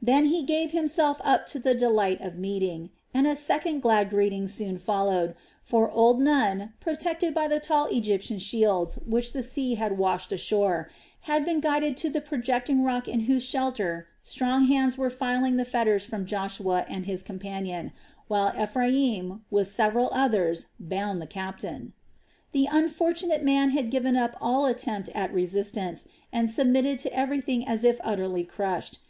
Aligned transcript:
Then 0.00 0.26
he 0.26 0.44
gave 0.44 0.70
himself 0.70 1.20
up 1.24 1.46
to 1.46 1.58
the 1.58 1.74
delight 1.74 2.20
of 2.20 2.38
meeting, 2.38 2.90
and 3.12 3.26
a 3.26 3.34
second 3.34 3.82
glad 3.82 4.08
greeting 4.10 4.46
soon 4.46 4.78
followed; 4.78 5.34
for 5.62 5.90
old 5.90 6.20
Nun, 6.22 6.74
protected 6.78 7.34
by 7.34 7.48
the 7.48 7.58
tall 7.58 7.86
Egyptian 7.86 8.38
shields 8.38 9.00
which 9.04 9.32
the 9.32 9.42
sea 9.42 9.74
had 9.74 9.98
washed 9.98 10.30
ashore, 10.30 10.88
had 11.22 11.44
been 11.44 11.58
guided 11.58 11.96
to 11.96 12.08
the 12.08 12.20
projecting 12.20 12.84
rock 12.84 13.08
in 13.08 13.22
whose 13.22 13.42
shelter 13.44 14.06
strong 14.22 14.68
hands 14.68 14.96
were 14.96 15.10
filing 15.10 15.56
the 15.56 15.64
fetters 15.64 16.04
from 16.04 16.24
Joshua 16.24 16.86
and 16.88 17.04
his 17.06 17.24
companion, 17.24 17.90
while 18.28 18.52
Ephraim, 18.56 19.44
with 19.50 19.66
several 19.66 20.08
others, 20.12 20.66
bound 20.78 21.20
the 21.20 21.26
captain. 21.26 21.92
The 22.52 22.68
unfortunate 22.70 23.42
man 23.42 23.70
had 23.70 23.90
given 23.90 24.16
up 24.16 24.36
all 24.40 24.66
attempt 24.66 25.08
at 25.16 25.34
resistance 25.34 26.06
and 26.32 26.48
submitted 26.48 27.00
to 27.00 27.12
everything 27.12 27.66
as 27.66 27.82
if 27.82 27.98
utterly 28.04 28.44
crushed. 28.44 29.00